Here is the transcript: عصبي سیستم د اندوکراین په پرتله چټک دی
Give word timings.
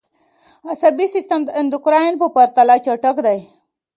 عصبي 0.69 1.07
سیستم 1.15 1.39
د 1.45 1.49
اندوکراین 1.59 2.13
په 2.21 2.27
پرتله 2.35 2.75
چټک 2.85 3.17
دی 3.25 3.39